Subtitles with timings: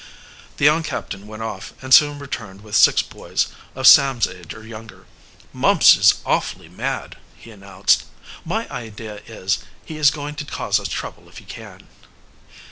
[0.57, 4.65] The young captain went off, and soon returned with six boys of Sam's age or
[4.65, 5.05] younger.
[5.53, 8.05] "Mumps is awfully mad," he announced.
[8.43, 11.85] "My idea is, he is going to cause us trouble if he can."